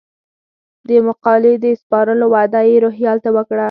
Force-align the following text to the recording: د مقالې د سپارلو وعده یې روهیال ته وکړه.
د 0.87 0.89
مقالې 1.07 1.53
د 1.63 1.65
سپارلو 1.81 2.25
وعده 2.33 2.59
یې 2.69 2.75
روهیال 2.85 3.17
ته 3.23 3.29
وکړه. 3.35 3.59